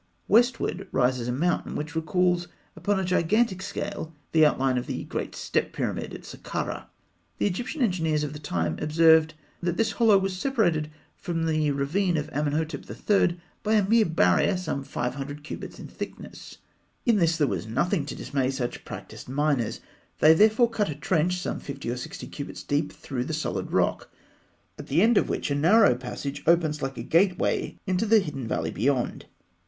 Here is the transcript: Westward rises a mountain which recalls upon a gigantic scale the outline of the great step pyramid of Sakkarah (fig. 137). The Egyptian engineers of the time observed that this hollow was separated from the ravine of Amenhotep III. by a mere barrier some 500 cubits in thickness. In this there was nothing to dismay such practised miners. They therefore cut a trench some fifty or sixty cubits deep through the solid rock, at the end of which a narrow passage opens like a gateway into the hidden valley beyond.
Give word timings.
Westward 0.27 0.87
rises 0.91 1.27
a 1.27 1.31
mountain 1.31 1.75
which 1.75 1.93
recalls 1.95 2.47
upon 2.75 2.99
a 2.99 3.05
gigantic 3.05 3.61
scale 3.61 4.15
the 4.31 4.43
outline 4.43 4.75
of 4.75 4.87
the 4.87 5.03
great 5.03 5.35
step 5.35 5.73
pyramid 5.73 6.11
of 6.15 6.21
Sakkarah 6.25 6.87
(fig. 7.37 7.37
137). 7.37 7.37
The 7.37 7.45
Egyptian 7.45 7.81
engineers 7.83 8.23
of 8.23 8.33
the 8.33 8.39
time 8.39 8.79
observed 8.81 9.35
that 9.61 9.77
this 9.77 9.91
hollow 9.91 10.17
was 10.17 10.35
separated 10.35 10.89
from 11.15 11.45
the 11.45 11.69
ravine 11.69 12.17
of 12.17 12.31
Amenhotep 12.33 12.89
III. 12.89 13.37
by 13.61 13.75
a 13.75 13.87
mere 13.87 14.05
barrier 14.07 14.57
some 14.57 14.83
500 14.83 15.43
cubits 15.43 15.77
in 15.77 15.87
thickness. 15.87 16.57
In 17.05 17.17
this 17.17 17.37
there 17.37 17.45
was 17.45 17.67
nothing 17.67 18.03
to 18.07 18.15
dismay 18.15 18.49
such 18.49 18.83
practised 18.83 19.29
miners. 19.29 19.81
They 20.19 20.33
therefore 20.33 20.71
cut 20.71 20.89
a 20.89 20.95
trench 20.95 21.39
some 21.39 21.59
fifty 21.59 21.91
or 21.91 21.97
sixty 21.97 22.25
cubits 22.25 22.63
deep 22.63 22.91
through 22.91 23.25
the 23.25 23.35
solid 23.35 23.71
rock, 23.71 24.09
at 24.79 24.87
the 24.87 25.03
end 25.03 25.19
of 25.19 25.29
which 25.29 25.51
a 25.51 25.53
narrow 25.53 25.93
passage 25.93 26.41
opens 26.47 26.81
like 26.81 26.97
a 26.97 27.03
gateway 27.03 27.77
into 27.85 28.07
the 28.07 28.19
hidden 28.19 28.47
valley 28.47 28.71
beyond. 28.71 29.27